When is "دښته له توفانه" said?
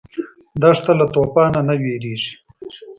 0.61-1.59